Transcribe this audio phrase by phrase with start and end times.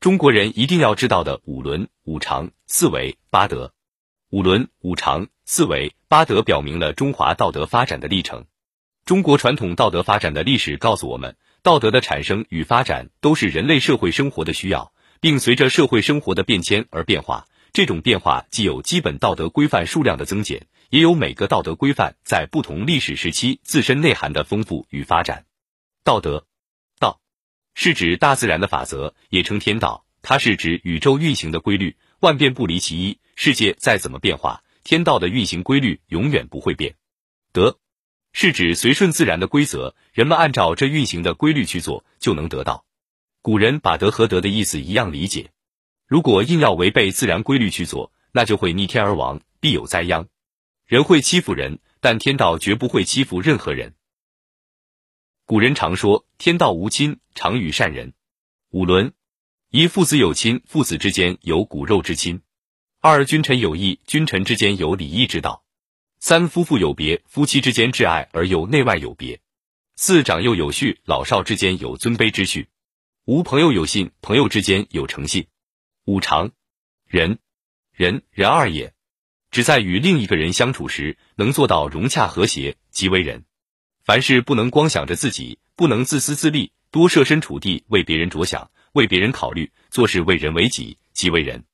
[0.00, 3.74] 中国人一定要知道的五伦、五常、四维、八德。
[4.30, 8.46] 五伦、五常、四维、八德表明了中华道德发展的历程。
[9.04, 14.90] 中国传统道德发展的历史告诉我们，道德的产生与发展都是人类社会生活的需要，
[15.20, 17.46] 并随着社会生活的变迁而变化。
[17.74, 25.44] 这种变化既有基本道德规范数量的增减，也有每个道德规范在不同历史时期自身内涵的丰富与发展。
[26.04, 26.46] 道德，
[27.82, 33.18] 是指大自然的法则，也称天道，它是指宇宙运行的规律，万变不离其一。
[33.36, 36.96] 世界再怎么变化，天道的运行规律永远不会变。
[37.54, 37.78] 德
[38.34, 42.84] 是指随顺自然的规则，人们按照这运行的规律去做，就能得到。
[43.40, 45.50] 古人把德和德的意思一样理解。
[46.06, 50.28] 如果硬要违背自然规律去做，那就会逆天而亡，必有灾殃。
[50.86, 53.94] 人会欺负人，但天道绝不会欺负任何人。
[55.50, 58.12] 古人常说：“天道无亲，常与善人。”
[58.70, 59.14] 五伦：
[59.70, 62.38] 一、父子有亲，父子之间有骨肉之亲；
[63.00, 65.64] 二、君臣有义，君臣之间有礼义之道；
[66.20, 69.40] 三、夫妇有别，夫妻之间挚爱而又内外有别；
[69.96, 72.68] 四、长幼有序，老少之间有尊卑之序；
[73.24, 75.48] 五、朋友有信，朋友之间有诚信。
[76.04, 76.52] 五常，
[77.08, 77.40] 仁，
[77.92, 78.94] 仁仁二也，
[79.50, 83.44] 只在与另一个人相处时能做到融洽和谐，即为仁。
[84.10, 91.64] 凡事不能光想着自己，不能自私自利，多设身处地为别人着想，为别人考虑，做事为人为己，即为人。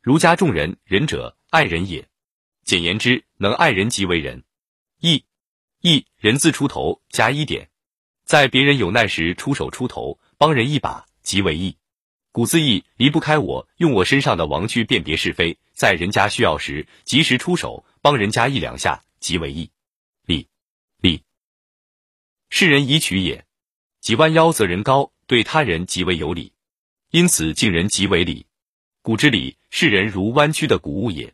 [0.00, 2.06] 儒家重仁，仁者爱人也。
[2.64, 4.44] 简言之，能爱人即为仁。
[5.00, 5.24] 义，
[5.80, 7.70] 义人字出头加一点，
[8.24, 11.76] 在别人有难时出手出头，帮人一把，即为义。
[12.30, 19.68] 古字义离不开我，用我身上的王去辨别是非，在人家需要时及时出手，帮人家一两下，即为义。
[22.60, 23.46] 世人以取也，
[24.02, 26.52] 己弯腰则人高，对他人极为有礼，
[27.10, 28.44] 因此敬人极为礼。
[29.00, 31.32] 古之礼，世人如弯曲的谷物也，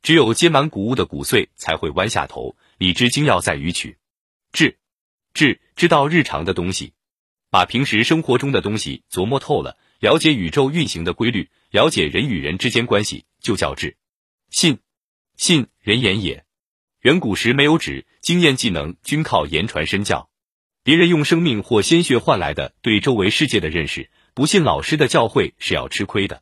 [0.00, 2.54] 只有结满谷物的谷穗才会弯下头。
[2.78, 3.98] 礼之精要在于取，
[4.52, 4.78] 智，
[5.34, 6.92] 智知道日常的东西，
[7.50, 9.76] 把平时生活中的东西琢磨透了。
[9.98, 13.96] 了解宇宙运行的规律，了解人与人之间关系，就叫智。
[14.50, 14.78] 信，
[15.36, 16.44] 信人言也。
[17.00, 20.29] 远古时没有纸，经验技能均靠言传身教。
[20.82, 26.40] 别人用生命或鲜血换来的对周围世界的认识，不信老师的教诲是要吃亏的。